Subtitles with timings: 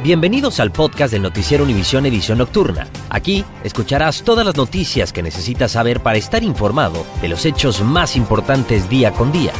[0.00, 2.86] Bienvenidos al podcast del Noticiero Univisión Edición Nocturna.
[3.10, 8.14] Aquí escucharás todas las noticias que necesitas saber para estar informado de los hechos más
[8.14, 9.52] importantes día con día.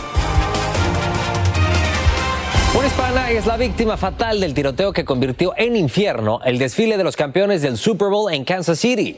[2.72, 7.02] Una hispana es la víctima fatal del tiroteo que convirtió en infierno el desfile de
[7.02, 9.16] los campeones del Super Bowl en Kansas City.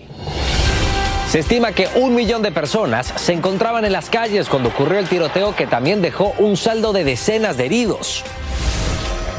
[1.28, 5.06] Se estima que un millón de personas se encontraban en las calles cuando ocurrió el
[5.06, 8.24] tiroteo que también dejó un saldo de decenas de heridos.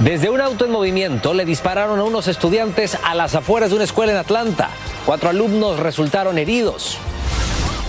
[0.03, 3.83] Desde un auto en movimiento le dispararon a unos estudiantes a las afueras de una
[3.83, 4.71] escuela en Atlanta.
[5.05, 6.97] Cuatro alumnos resultaron heridos.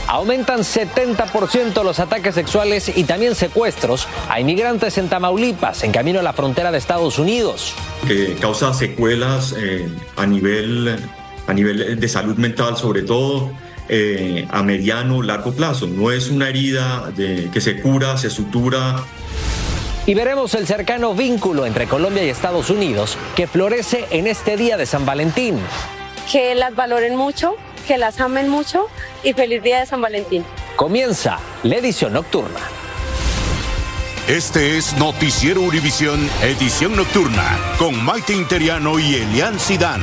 [0.09, 6.23] Aumentan 70% los ataques sexuales y también secuestros a inmigrantes en Tamaulipas, en camino a
[6.23, 7.73] la frontera de Estados Unidos.
[8.43, 10.95] Causa secuelas eh, a, nivel,
[11.47, 13.53] a nivel de salud mental, sobre todo
[13.89, 15.87] eh, a mediano, largo plazo.
[15.87, 19.03] No es una herida que se cura, se sutura
[20.07, 24.77] y veremos el cercano vínculo entre Colombia y Estados Unidos que florece en este día
[24.77, 25.59] de San Valentín.
[26.31, 28.87] Que las valoren mucho, que las amen mucho
[29.23, 30.45] y feliz día de San Valentín.
[30.77, 32.61] Comienza la edición nocturna.
[34.29, 40.01] Este es Noticiero Univisión, edición nocturna, con Maite Interiano y Elian Sidán.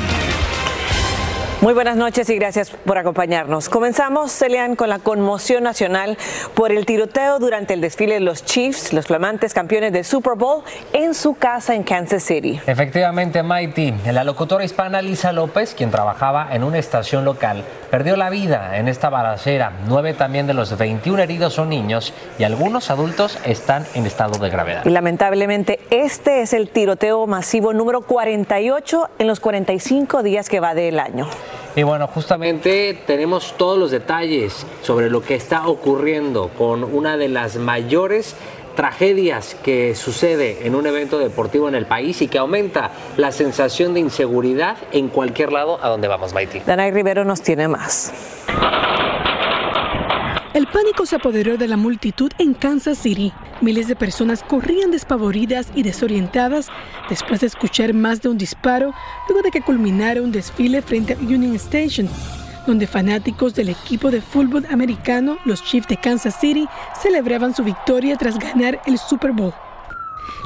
[1.61, 3.67] Muy buenas noches y gracias por acompañarnos.
[3.67, 6.17] Comenzamos, Celian, con la conmoción nacional
[6.53, 10.63] por el tiroteo durante el desfile de los Chiefs, los flamantes campeones del Super Bowl,
[10.93, 12.61] en su casa en Kansas City.
[12.65, 18.29] Efectivamente, Mighty, la locutora hispana Lisa López, quien trabajaba en una estación local, perdió la
[18.29, 19.73] vida en esta balacera.
[19.85, 24.49] Nueve también de los 21 heridos son niños y algunos adultos están en estado de
[24.49, 24.85] gravedad.
[24.85, 30.73] Y lamentablemente, este es el tiroteo masivo número 48 en los 45 días que va
[30.73, 31.27] del año.
[31.75, 37.29] Y bueno, justamente tenemos todos los detalles sobre lo que está ocurriendo con una de
[37.29, 38.35] las mayores
[38.75, 43.93] tragedias que sucede en un evento deportivo en el país y que aumenta la sensación
[43.93, 46.61] de inseguridad en cualquier lado a donde vamos, Maiti.
[46.65, 48.13] Danay Rivero nos tiene más.
[50.51, 53.31] El pánico se apoderó de la multitud en Kansas City.
[53.61, 56.69] Miles de personas corrían despavoridas y desorientadas
[57.07, 58.91] después de escuchar más de un disparo
[59.27, 62.09] luego de que culminara un desfile frente a Union Station,
[62.65, 66.67] donde fanáticos del equipo de fútbol americano, los Chiefs de Kansas City,
[66.99, 69.53] celebraban su victoria tras ganar el Super Bowl.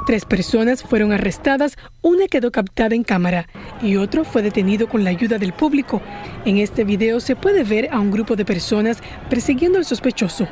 [0.06, 3.48] Tres personas fueron arrestadas, una quedó captada en cámara
[3.82, 6.02] y otro fue detenido con la ayuda del público.
[6.46, 10.48] En este video se puede ver a un grupo de personas persiguiendo al sospechoso.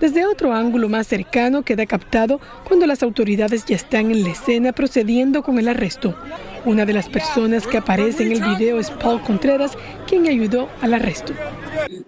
[0.00, 4.72] Desde otro ángulo más cercano queda captado cuando las autoridades ya están en la escena
[4.72, 6.14] procediendo con el arresto.
[6.64, 9.76] Una de las personas que aparece en el video es Paul Contreras,
[10.06, 11.34] quien ayudó al arresto.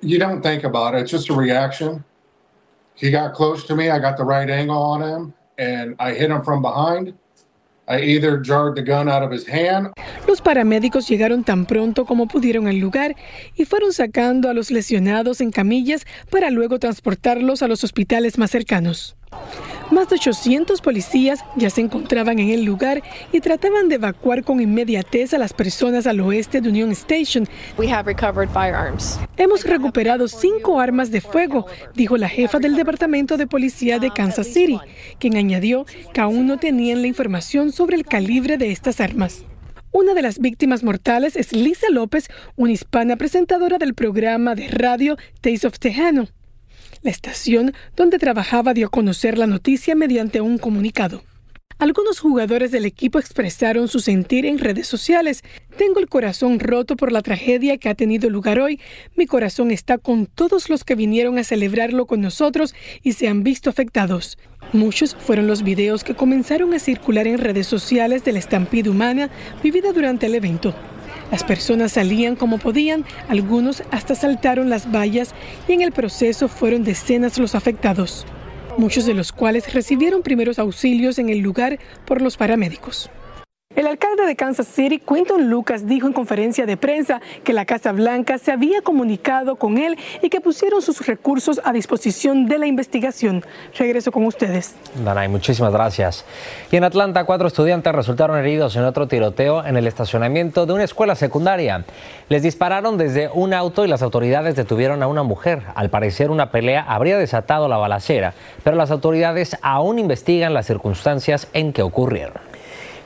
[0.00, 2.02] You don't think about it, it's just a reaction.
[2.94, 6.30] He got close to me, I got the right angle on him and I hit
[6.30, 7.14] him from behind.
[7.88, 9.92] I either jarred the gun out of his hand.
[10.26, 13.16] Los paramédicos llegaron tan pronto como pudieron al lugar
[13.56, 18.50] y fueron sacando a los lesionados en camillas para luego transportarlos a los hospitales más
[18.50, 19.16] cercanos.
[19.92, 24.58] Más de 800 policías ya se encontraban en el lugar y trataban de evacuar con
[24.58, 27.46] inmediatez a las personas al oeste de Union Station.
[29.36, 34.46] Hemos recuperado cinco armas de fuego, dijo la jefa del Departamento de Policía de Kansas
[34.46, 34.80] City,
[35.18, 39.44] quien añadió que aún no tenían la información sobre el calibre de estas armas.
[39.90, 45.18] Una de las víctimas mortales es Lisa López, una hispana presentadora del programa de radio
[45.42, 46.28] Taste of Tejano.
[47.02, 51.24] La estación donde trabajaba dio a conocer la noticia mediante un comunicado.
[51.78, 55.42] Algunos jugadores del equipo expresaron su sentir en redes sociales.
[55.76, 58.80] Tengo el corazón roto por la tragedia que ha tenido lugar hoy.
[59.16, 62.72] Mi corazón está con todos los que vinieron a celebrarlo con nosotros
[63.02, 64.38] y se han visto afectados.
[64.72, 69.28] Muchos fueron los videos que comenzaron a circular en redes sociales de la estampida humana
[69.60, 70.72] vivida durante el evento.
[71.32, 75.34] Las personas salían como podían, algunos hasta saltaron las vallas
[75.66, 78.24] y en el proceso fueron decenas los afectados
[78.78, 83.10] muchos de los cuales recibieron primeros auxilios en el lugar por los paramédicos.
[83.74, 87.92] El alcalde de Kansas City, Quinton Lucas, dijo en conferencia de prensa que la Casa
[87.92, 92.66] Blanca se había comunicado con él y que pusieron sus recursos a disposición de la
[92.66, 93.42] investigación.
[93.78, 94.74] Regreso con ustedes.
[95.02, 96.26] Danay, muchísimas gracias.
[96.70, 100.84] Y en Atlanta, cuatro estudiantes resultaron heridos en otro tiroteo en el estacionamiento de una
[100.84, 101.86] escuela secundaria.
[102.28, 105.62] Les dispararon desde un auto y las autoridades detuvieron a una mujer.
[105.74, 108.34] Al parecer, una pelea habría desatado la balacera,
[108.64, 112.51] pero las autoridades aún investigan las circunstancias en que ocurrieron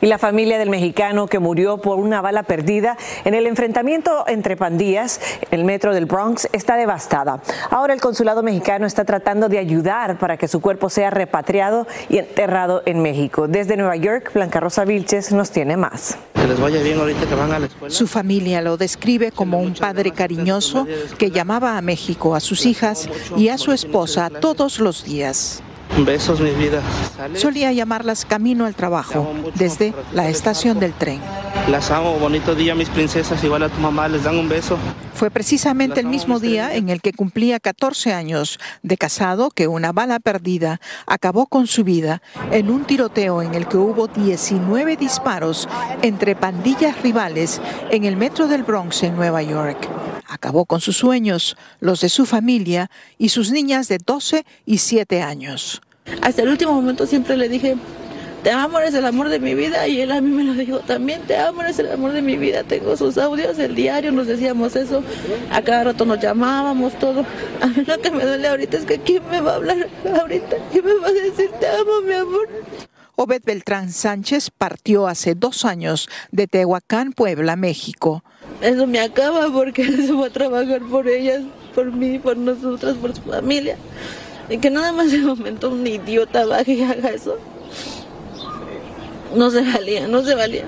[0.00, 4.56] y la familia del mexicano que murió por una bala perdida en el enfrentamiento entre
[4.56, 5.20] pandillas
[5.50, 7.40] en el metro del Bronx está devastada.
[7.70, 12.18] Ahora el consulado mexicano está tratando de ayudar para que su cuerpo sea repatriado y
[12.18, 13.48] enterrado en México.
[13.48, 16.18] Desde Nueva York, Blanca Rosa Vilches nos tiene más.
[16.34, 17.94] Que les vaya bien ahorita que van a la escuela.
[17.94, 20.86] Su familia lo describe como un padre cariñoso
[21.18, 25.62] que llamaba a México a sus hijas y a su esposa todos los días.
[26.04, 26.82] Besos, mi vida.
[27.34, 31.20] Solía llamarlas camino al trabajo, desde la estación del tren.
[31.70, 34.78] Las amo, bonito día, mis princesas, igual a tu mamá, les dan un beso.
[35.14, 39.90] Fue precisamente el mismo día en el que cumplía 14 años de casado que una
[39.90, 42.20] bala perdida acabó con su vida
[42.52, 45.68] en un tiroteo en el que hubo 19 disparos
[46.02, 47.60] entre pandillas rivales
[47.90, 49.88] en el metro del Bronx en Nueva York.
[50.36, 55.22] Acabó con sus sueños, los de su familia y sus niñas de 12 y 7
[55.22, 55.80] años.
[56.20, 57.74] Hasta el último momento siempre le dije,
[58.42, 59.88] te amo, eres el amor de mi vida.
[59.88, 62.36] Y él a mí me lo dijo, también te amo, eres el amor de mi
[62.36, 62.64] vida.
[62.64, 65.02] Tengo sus audios, el diario, nos decíamos eso.
[65.50, 67.24] A cada rato nos llamábamos, todo.
[67.62, 69.88] A mí lo que me duele ahorita es que ¿quién me va a hablar
[70.20, 70.56] ahorita?
[70.70, 72.46] ¿Quién me va a decir te amo, mi amor?
[73.16, 78.22] Obed Beltrán Sánchez partió hace dos años de Tehuacán, Puebla, México.
[78.60, 81.42] Eso me acaba porque se va a trabajar por ellas,
[81.74, 83.76] por mí, por nosotras, por su familia.
[84.48, 87.38] Y que nada más de momento un idiota baje y haga eso.
[89.34, 90.64] No se valía, no se valía.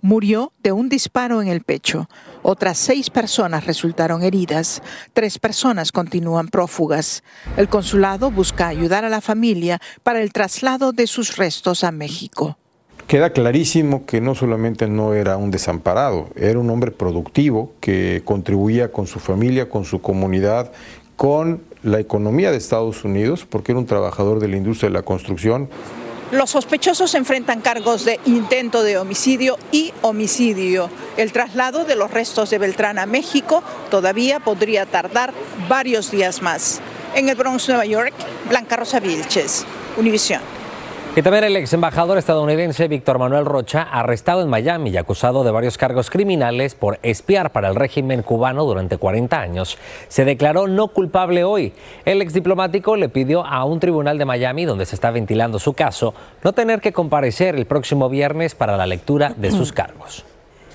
[0.00, 2.08] Murió de un disparo en el pecho.
[2.42, 4.82] Otras seis personas resultaron heridas.
[5.14, 7.22] Tres personas continúan prófugas.
[7.56, 12.58] El consulado busca ayudar a la familia para el traslado de sus restos a México.
[13.06, 18.90] Queda clarísimo que no solamente no era un desamparado, era un hombre productivo que contribuía
[18.90, 20.72] con su familia, con su comunidad,
[21.16, 25.02] con la economía de Estados Unidos, porque era un trabajador de la industria de la
[25.02, 25.68] construcción.
[26.32, 30.88] Los sospechosos enfrentan cargos de intento de homicidio y homicidio.
[31.18, 35.34] El traslado de los restos de Beltrán a México todavía podría tardar
[35.68, 36.80] varios días más.
[37.14, 38.14] En el Bronx, Nueva York,
[38.48, 39.66] Blanca Rosa Vilches,
[39.98, 40.63] Univisión.
[41.16, 45.52] Y también el ex embajador estadounidense Víctor Manuel Rocha, arrestado en Miami y acusado de
[45.52, 49.78] varios cargos criminales por espiar para el régimen cubano durante 40 años,
[50.08, 51.72] se declaró no culpable hoy.
[52.04, 55.74] El ex diplomático le pidió a un tribunal de Miami, donde se está ventilando su
[55.74, 60.24] caso, no tener que comparecer el próximo viernes para la lectura de sus cargos.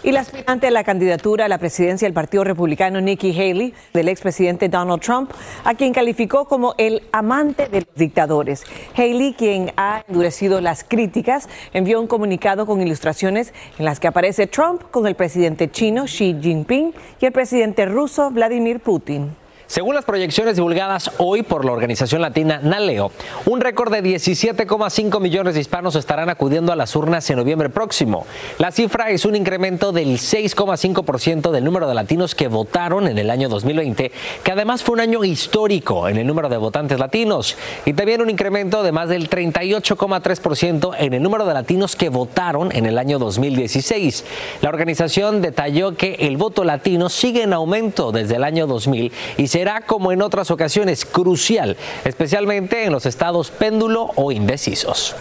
[0.01, 4.07] Y la aspirante a la candidatura a la presidencia del Partido Republicano, Nikki Haley, del
[4.07, 5.31] expresidente Donald Trump,
[5.65, 8.63] a quien calificó como el amante de los dictadores.
[8.95, 14.47] Haley, quien ha endurecido las críticas, envió un comunicado con ilustraciones en las que aparece
[14.47, 19.35] Trump con el presidente chino Xi Jinping y el presidente ruso Vladimir Putin.
[19.69, 23.11] Según las proyecciones divulgadas hoy por la organización latina Naleo,
[23.45, 28.25] un récord de 17,5 millones de hispanos estarán acudiendo a las urnas en noviembre próximo.
[28.57, 33.29] La cifra es un incremento del 6,5% del número de latinos que votaron en el
[33.29, 34.11] año 2020,
[34.43, 38.31] que además fue un año histórico en el número de votantes latinos, y también un
[38.31, 43.19] incremento de más del 38,3% en el número de latinos que votaron en el año
[43.19, 44.25] 2016.
[44.63, 49.45] La organización detalló que el voto latino sigue en aumento desde el año 2000 y
[49.45, 51.75] se será, como en otras ocasiones, crucial,
[52.05, 55.17] especialmente en los estados péndulo o indecisos.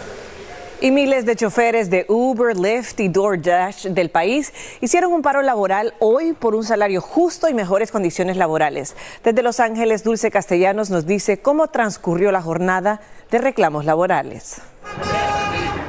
[0.79, 5.93] Y miles de choferes de Uber, Lyft y DoorDash del país hicieron un paro laboral
[5.99, 8.95] hoy por un salario justo y mejores condiciones laborales.
[9.25, 14.61] Desde Los Ángeles, Dulce Castellanos nos dice cómo transcurrió la jornada de reclamos laborales.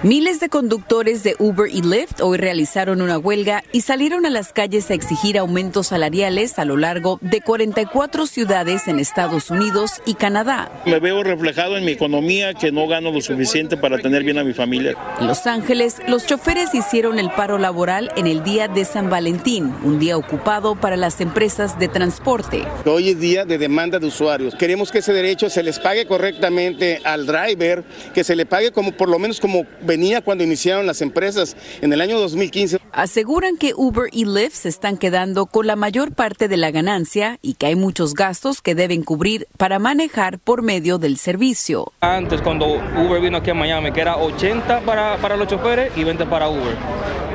[0.03, 4.51] Miles de conductores de Uber y Lyft hoy realizaron una huelga y salieron a las
[4.55, 10.15] calles a exigir aumentos salariales a lo largo de 44 ciudades en Estados Unidos y
[10.15, 10.73] Canadá.
[10.87, 14.45] Me veo reflejado en mi economía que no gano lo suficiente para tener bien a
[14.45, 14.97] mi familia.
[15.21, 19.75] En Los Ángeles, los choferes hicieron el paro laboral en el día de San Valentín,
[19.85, 22.65] un día ocupado para las empresas de transporte.
[22.87, 24.55] Hoy es día de demanda de usuarios.
[24.55, 28.93] Queremos que ese derecho se les pague correctamente al driver, que se le pague como
[28.93, 32.79] por lo menos como venía cuando iniciaron las empresas en el año 2015.
[32.93, 37.41] Aseguran que Uber y Lyft se están quedando con la mayor parte de la ganancia
[37.43, 41.93] y que hay muchos gastos que deben cubrir para manejar por medio del servicio.
[42.01, 46.05] Antes, cuando Uber vino aquí a Miami, que era 80 para, para los choferes y
[46.05, 46.77] 20 para Uber.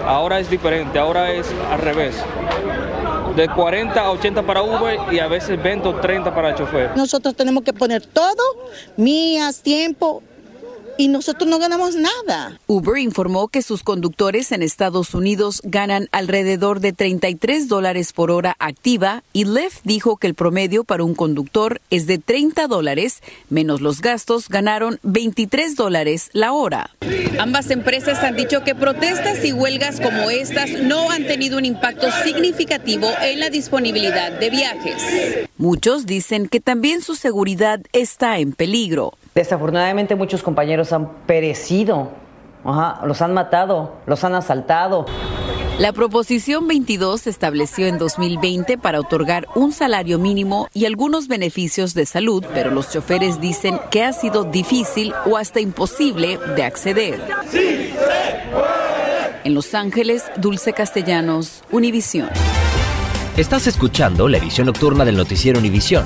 [0.05, 2.15] Ahora es diferente, ahora es al revés.
[3.35, 6.95] De 40 a 80 para Uber y a veces 20 o 30 para el chofer.
[6.95, 8.43] Nosotros tenemos que poner todo,
[8.95, 10.23] mías, tiempo,
[10.97, 12.59] y nosotros no ganamos nada.
[12.67, 18.55] Uber informó que sus conductores en Estados Unidos ganan alrededor de 33 dólares por hora
[18.59, 23.81] activa y Lyft dijo que el promedio para un conductor es de 30 dólares, menos
[23.81, 26.91] los gastos ganaron 23 dólares la hora.
[27.39, 32.07] Ambas empresas han dicho que protestas y huelgas como estas no han tenido un impacto
[32.23, 35.49] significativo en la disponibilidad de viajes.
[35.57, 39.13] Muchos dicen que también su seguridad está en peligro.
[39.35, 42.11] Desafortunadamente muchos compañeros han perecido,
[42.63, 45.05] Ajá, los han matado, los han asaltado.
[45.77, 51.93] La proposición 22 se estableció en 2020 para otorgar un salario mínimo y algunos beneficios
[51.93, 57.21] de salud, pero los choferes dicen que ha sido difícil o hasta imposible de acceder.
[59.43, 62.29] En Los Ángeles, Dulce Castellanos, Univisión.
[63.35, 66.05] Estás escuchando la edición nocturna del noticiero Univisión.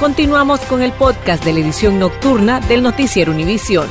[0.00, 3.86] Continuamos con el podcast de la edición nocturna del Noticiero Univisión.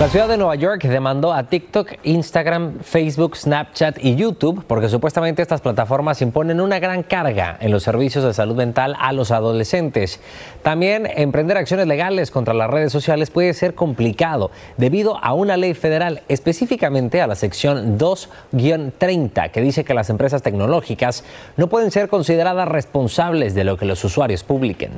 [0.00, 5.42] La ciudad de Nueva York demandó a TikTok, Instagram, Facebook, Snapchat y YouTube porque supuestamente
[5.42, 10.18] estas plataformas imponen una gran carga en los servicios de salud mental a los adolescentes.
[10.62, 15.74] También emprender acciones legales contra las redes sociales puede ser complicado debido a una ley
[15.74, 21.24] federal, específicamente a la sección 2-30, que dice que las empresas tecnológicas
[21.58, 24.92] no pueden ser consideradas responsables de lo que los usuarios publiquen.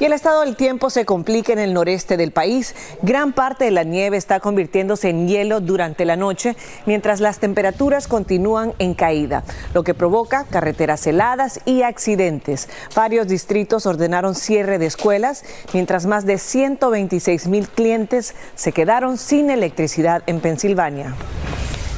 [0.00, 2.74] Y el estado del tiempo se complica en el noreste del país.
[3.02, 6.56] Gran parte de la nieve está convirtiéndose en hielo durante la noche,
[6.86, 9.44] mientras las temperaturas continúan en caída,
[9.74, 12.68] lo que provoca carreteras heladas y accidentes.
[12.96, 19.50] Varios distritos ordenaron cierre de escuelas, mientras más de 126 mil clientes se quedaron sin
[19.50, 21.14] electricidad en Pensilvania.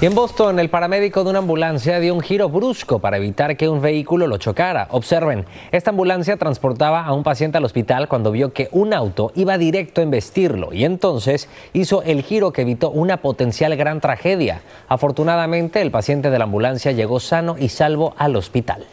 [0.05, 3.81] En Boston, el paramédico de una ambulancia dio un giro brusco para evitar que un
[3.81, 4.87] vehículo lo chocara.
[4.91, 9.57] Observen, esta ambulancia transportaba a un paciente al hospital cuando vio que un auto iba
[9.57, 14.61] directo a embestirlo y entonces hizo el giro que evitó una potencial gran tragedia.
[14.89, 18.85] Afortunadamente, el paciente de la ambulancia llegó sano y salvo al hospital.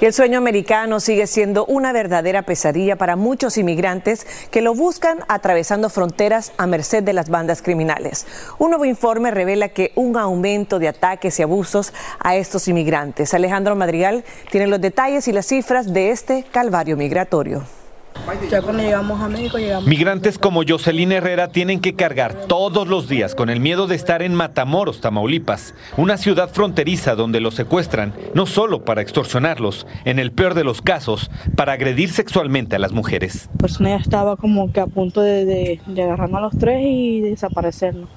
[0.00, 5.20] Y el sueño americano sigue siendo una verdadera pesadilla para muchos inmigrantes que lo buscan
[5.28, 8.26] atravesando fronteras a merced de las bandas criminales.
[8.58, 13.34] Un nuevo informe revela que un aumento de ataques y abusos a estos inmigrantes.
[13.34, 17.62] Alejandro Madrigal tiene los detalles y las cifras de este calvario migratorio.
[18.50, 19.88] Ya cuando llegamos a México llegamos.
[19.88, 24.22] Migrantes como Jocelyn Herrera tienen que cargar todos los días con el miedo de estar
[24.22, 30.30] en Matamoros, Tamaulipas, una ciudad fronteriza donde los secuestran, no solo para extorsionarlos, en el
[30.30, 33.48] peor de los casos, para agredir sexualmente a las mujeres.
[33.54, 36.80] La persona ya estaba como que a punto de, de, de agarrarnos a los tres
[36.82, 38.08] y desaparecernos.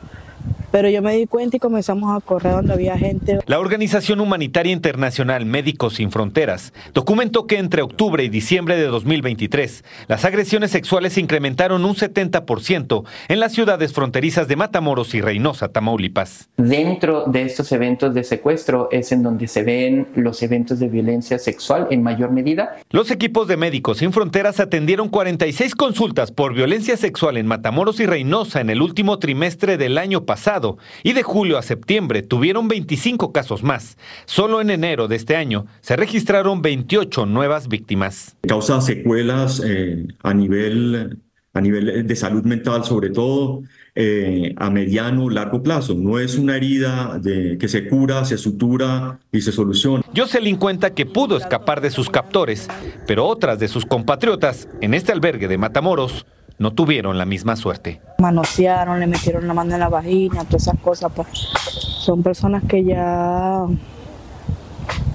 [0.76, 3.40] Pero yo me di cuenta y comenzamos a correr donde había gente.
[3.46, 9.86] La Organización Humanitaria Internacional Médicos Sin Fronteras documentó que entre octubre y diciembre de 2023
[10.10, 15.70] las agresiones sexuales se incrementaron un 70% en las ciudades fronterizas de Matamoros y Reynosa,
[15.70, 16.50] Tamaulipas.
[16.58, 21.40] Dentro de estos eventos de secuestro es en donde se ven los eventos de violencia
[21.40, 22.76] sexual en mayor medida.
[22.90, 28.06] Los equipos de Médicos Sin Fronteras atendieron 46 consultas por violencia sexual en Matamoros y
[28.06, 30.65] Reynosa en el último trimestre del año pasado
[31.04, 33.98] y de julio a septiembre tuvieron 25 casos más.
[34.26, 38.36] Solo en enero de este año se registraron 28 nuevas víctimas.
[38.48, 41.20] Causa secuelas eh, a, nivel,
[41.54, 43.62] a nivel de salud mental, sobre todo
[43.98, 45.96] eh, a mediano largo plazo.
[45.96, 50.04] No es una herida de, que se cura, se sutura y se soluciona.
[50.14, 52.68] Jocelyn cuenta que pudo escapar de sus captores,
[53.08, 56.26] pero otras de sus compatriotas en este albergue de Matamoros
[56.58, 58.02] no tuvieron la misma suerte.
[58.20, 61.12] Manosearon, le metieron la mano en la vagina, todas esas cosas.
[61.16, 61.28] Pues.
[61.32, 63.66] Son personas que ya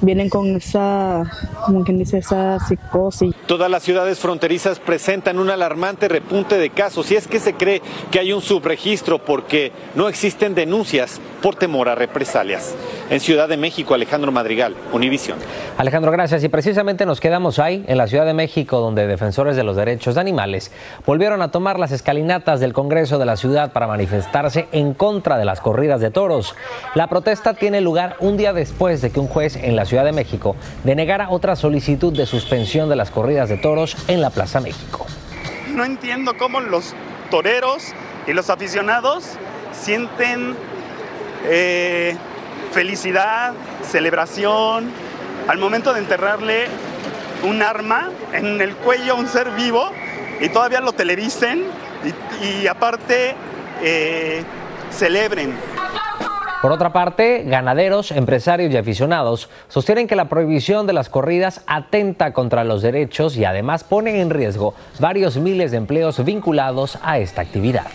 [0.00, 1.30] vienen con esa,
[1.64, 3.34] como quien dice, esa psicosis.
[3.46, 7.82] Todas las ciudades fronterizas presentan un alarmante repunte de casos y es que se cree
[8.10, 12.74] que hay un subregistro porque no existen denuncias por temor a represalias.
[13.08, 15.38] En Ciudad de México, Alejandro Madrigal, Univisión.
[15.78, 16.44] Alejandro, gracias.
[16.44, 20.14] Y precisamente nos quedamos ahí, en la Ciudad de México, donde defensores de los derechos
[20.14, 20.70] de animales
[21.06, 25.44] volvieron a tomar las escalinatas del Congreso de la ciudad para manifestarse en contra de
[25.44, 26.54] las corridas de toros.
[26.94, 30.12] La protesta tiene lugar un día después de que un juez en la Ciudad de
[30.12, 30.54] México
[30.84, 35.04] denegara otra solicitud de suspensión de las corridas de toros en la Plaza México.
[35.74, 36.94] No entiendo cómo los
[37.28, 37.88] toreros
[38.28, 39.24] y los aficionados
[39.72, 40.54] sienten
[41.44, 42.16] eh,
[42.70, 44.92] felicidad, celebración,
[45.48, 46.66] al momento de enterrarle
[47.42, 49.90] un arma en el cuello a un ser vivo
[50.40, 51.64] y todavía lo televisen
[52.40, 53.34] y, aparte
[53.82, 54.44] eh,
[54.92, 55.52] celebren.
[56.60, 62.34] Por otra parte, ganaderos, empresarios y aficionados sostienen que la prohibición de las corridas atenta
[62.34, 67.40] contra los derechos y además pone en riesgo varios miles de empleos vinculados a esta
[67.40, 67.86] actividad.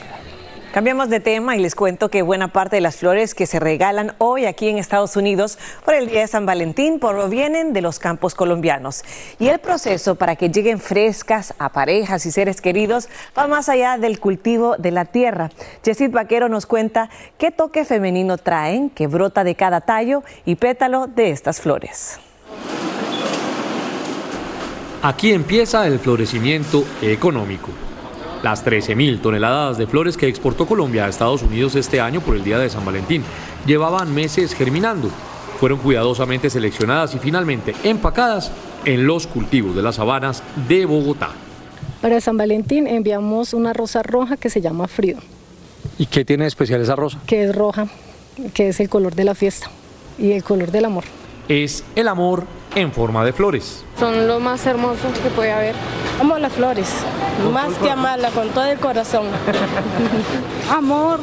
[0.76, 4.14] Cambiamos de tema y les cuento que buena parte de las flores que se regalan
[4.18, 8.36] hoy aquí en Estados Unidos por el Día de San Valentín provienen de los campos
[8.36, 9.06] colombianos.
[9.40, 13.08] Y el proceso para que lleguen frescas a parejas y seres queridos
[13.40, 15.50] va más allá del cultivo de la tierra.
[15.82, 21.08] Jessit Vaquero nos cuenta qué toque femenino traen, que brota de cada tallo y pétalo
[21.08, 22.20] de estas flores.
[25.02, 27.70] Aquí empieza el florecimiento económico.
[28.46, 32.44] Las 13.000 toneladas de flores que exportó Colombia a Estados Unidos este año por el
[32.44, 33.24] Día de San Valentín
[33.66, 35.10] llevaban meses germinando.
[35.60, 38.52] Fueron cuidadosamente seleccionadas y finalmente empacadas
[38.86, 41.32] en los cultivos de las sabanas de Bogotá.
[42.04, 45.22] Para San Valentín enviamos una rosa roja que se llama Frido.
[45.98, 47.18] ¿Y qué tiene de especial esa rosa?
[47.26, 47.88] Que es roja,
[48.54, 49.72] que es el color de la fiesta
[50.20, 51.06] y el color del amor.
[51.50, 52.44] Es el amor
[52.76, 53.84] en forma de flores.
[54.00, 55.74] Son lo más hermosos que puede haber.
[56.20, 56.90] Amo las flores,
[57.52, 59.28] más que amarla, con todo el corazón.
[60.72, 61.20] Amor,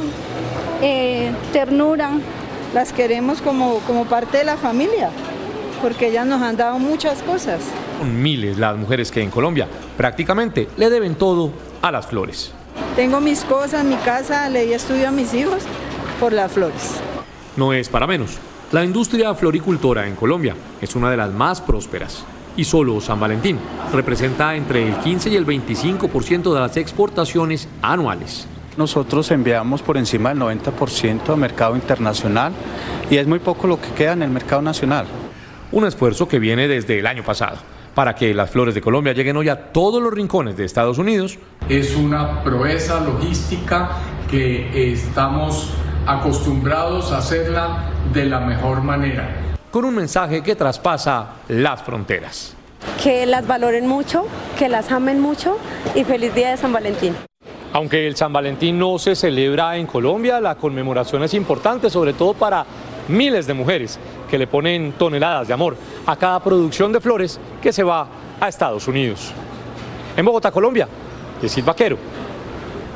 [0.81, 2.11] eh, ternura.
[2.75, 5.09] Las queremos como, como parte de la familia,
[5.81, 7.61] porque ellas nos han dado muchas cosas.
[7.99, 11.51] Son miles las mujeres que en Colombia prácticamente le deben todo
[11.81, 12.51] a las flores.
[12.95, 15.63] Tengo mis cosas, mi casa, le di estudio a mis hijos
[16.19, 16.99] por las flores.
[17.57, 18.37] No es para menos.
[18.71, 22.25] La industria floricultora en Colombia es una de las más prósperas
[22.55, 23.57] y solo San Valentín
[23.91, 28.47] representa entre el 15 y el 25% de las exportaciones anuales.
[28.77, 32.53] Nosotros enviamos por encima del 90% a mercado internacional
[33.09, 35.05] y es muy poco lo que queda en el mercado nacional.
[35.71, 37.57] Un esfuerzo que viene desde el año pasado
[37.93, 41.37] para que las flores de Colombia lleguen hoy a todos los rincones de Estados Unidos.
[41.69, 43.91] Es una proeza logística
[44.29, 45.69] que estamos
[46.07, 49.52] acostumbrados a hacerla de la mejor manera.
[49.73, 52.55] Con un mensaje que traspasa las fronteras.
[53.01, 55.57] Que las valoren mucho, que las amen mucho
[55.95, 57.15] y feliz día de San Valentín.
[57.73, 62.35] Aunque el San Valentín no se celebra en Colombia, la conmemoración es importante, sobre todo
[62.35, 62.63] para
[63.07, 63.97] miles de mujeres
[64.29, 68.07] que le ponen toneladas de amor a cada producción de flores que se va
[68.39, 69.31] a Estados Unidos.
[70.15, 70.87] En Bogotá, Colombia,
[71.41, 71.97] Yesid Vaquero,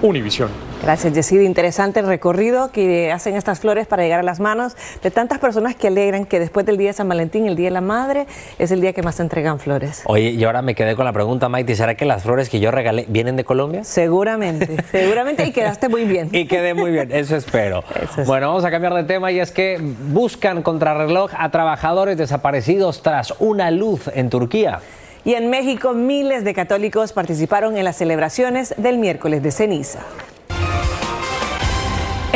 [0.03, 0.66] Univisión.
[0.83, 1.43] Gracias, Yesida.
[1.43, 5.75] Interesante el recorrido que hacen estas flores para llegar a las manos de tantas personas
[5.75, 8.25] que alegran que después del Día de San Valentín, el Día de la Madre,
[8.57, 10.03] es el día que más entregan flores.
[10.05, 12.71] Oye, y ahora me quedé con la pregunta, Maite, ¿será que las flores que yo
[12.71, 13.83] regalé vienen de Colombia?
[13.83, 16.29] Seguramente, seguramente, y quedaste muy bien.
[16.31, 17.83] y quedé muy bien, eso espero.
[18.25, 23.33] Bueno, vamos a cambiar de tema y es que buscan contrarreloj a trabajadores desaparecidos tras
[23.39, 24.79] una luz en Turquía.
[25.25, 29.99] Y en México, miles de católicos participaron en las celebraciones del miércoles de ceniza.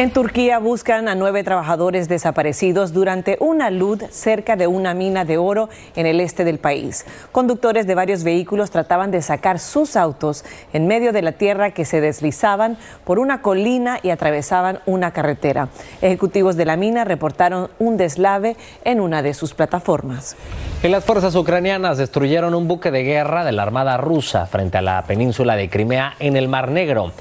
[0.01, 5.37] En Turquía buscan a nueve trabajadores desaparecidos durante una luz cerca de una mina de
[5.37, 7.05] oro en el este del país.
[7.31, 11.85] Conductores de varios vehículos trataban de sacar sus autos en medio de la tierra que
[11.85, 15.67] se deslizaban por una colina y atravesaban una carretera.
[16.01, 18.55] Ejecutivos de la mina reportaron un deslave
[18.85, 20.35] en una de sus plataformas.
[20.81, 25.03] Las fuerzas ucranianas destruyeron un buque de guerra de la Armada rusa frente a la
[25.03, 27.11] península de Crimea en el Mar Negro.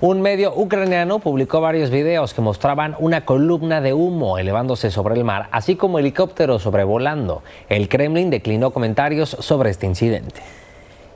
[0.00, 5.24] Un medio ucraniano publicó varios videos que mostraban una columna de humo elevándose sobre el
[5.24, 7.42] mar, así como helicópteros sobrevolando.
[7.70, 10.42] El Kremlin declinó comentarios sobre este incidente.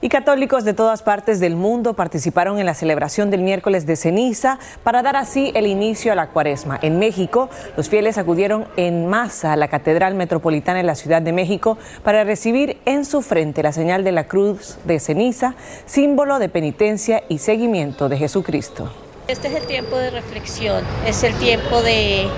[0.02, 4.58] Y católicos de todas partes del mundo participaron en la celebración del miércoles de ceniza
[4.82, 6.78] para dar así el inicio a la cuaresma.
[6.80, 11.32] En México, los fieles acudieron en masa a la Catedral Metropolitana de la Ciudad de
[11.32, 16.48] México para recibir en su frente la señal de la cruz de ceniza, símbolo de
[16.48, 18.90] penitencia y seguimiento de Jesucristo.
[19.30, 22.28] Este es el tiempo de reflexión, es el tiempo de,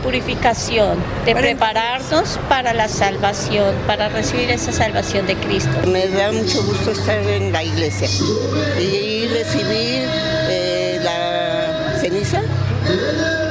[0.00, 5.70] purificación, de prepararnos para la salvación, para recibir esa salvación de Cristo.
[5.88, 8.06] Me da mucho gusto estar en la iglesia
[8.78, 10.08] y recibir
[10.48, 12.40] eh, la ceniza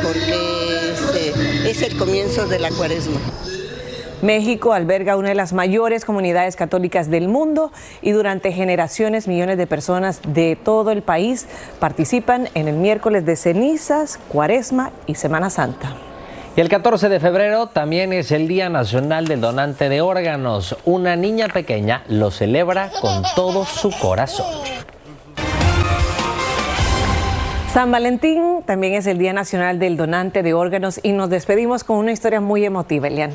[0.02, 3.20] porque es, eh, es el comienzo de la cuaresma.
[4.22, 9.68] México alberga una de las mayores comunidades católicas del mundo y durante generaciones millones de
[9.68, 11.48] personas de todo el país
[11.80, 15.96] participan en el miércoles de cenizas, cuaresma y Semana Santa.
[16.56, 20.78] Y el 14 de febrero también es el Día Nacional del Donante de Órganos.
[20.86, 24.85] Una niña pequeña lo celebra con todo su corazón.
[27.76, 31.98] San Valentín también es el Día Nacional del Donante de Órganos y nos despedimos con
[31.98, 33.32] una historia muy emotiva, Elian.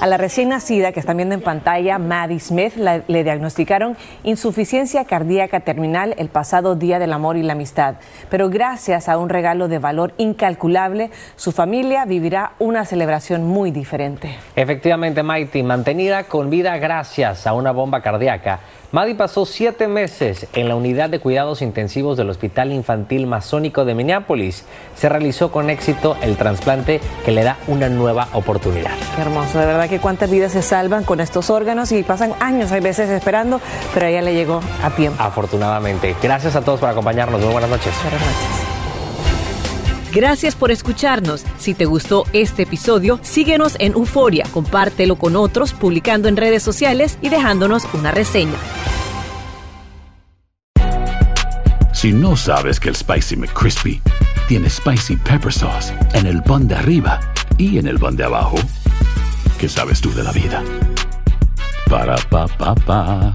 [0.00, 5.60] A la recién nacida que están viendo en pantalla, Maddie Smith, le diagnosticaron insuficiencia cardíaca
[5.60, 7.94] terminal el pasado Día del Amor y la Amistad.
[8.28, 14.34] Pero gracias a un regalo de valor incalculable, su familia vivirá una celebración muy diferente.
[14.56, 18.58] Efectivamente, Mighty, mantenida con vida gracias a una bomba cardíaca.
[18.92, 23.94] Maddie pasó siete meses en la unidad de cuidados intensivos del Hospital Infantil Masónico de
[23.94, 24.64] Minneapolis.
[24.96, 28.92] Se realizó con éxito el trasplante que le da una nueva oportunidad.
[29.16, 32.70] Qué hermoso, de verdad que cuántas vidas se salvan con estos órganos y pasan años,
[32.72, 33.60] hay veces esperando,
[33.92, 35.22] pero ella le llegó a tiempo.
[35.22, 36.14] Afortunadamente.
[36.22, 37.40] Gracias a todos por acompañarnos.
[37.40, 37.92] Muy buenas noches.
[38.02, 38.75] Buenas noches.
[40.16, 41.44] Gracias por escucharnos.
[41.58, 47.18] Si te gustó este episodio, síguenos en Euforia, compártelo con otros, publicando en redes sociales
[47.20, 48.56] y dejándonos una reseña.
[51.92, 54.00] Si no sabes que el Spicy McCrispy
[54.48, 57.20] tiene Spicy Pepper Sauce en el pan de arriba
[57.58, 58.56] y en el pan de abajo,
[59.58, 60.64] ¿qué sabes tú de la vida?
[61.90, 63.34] Para, pa, pa, pa.